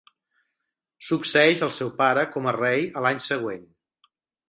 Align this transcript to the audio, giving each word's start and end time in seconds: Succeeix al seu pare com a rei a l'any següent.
Succeeix 1.09 1.63
al 1.69 1.75
seu 1.77 1.93
pare 2.01 2.25
com 2.37 2.51
a 2.53 2.57
rei 2.59 2.91
a 3.03 3.07
l'any 3.09 3.25
següent. 3.31 3.73